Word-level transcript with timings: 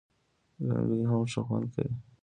لنګۍ 0.67 1.01
هم 1.09 1.21
ښه 1.31 1.41
خوند 1.47 1.65
کوي 1.73 1.93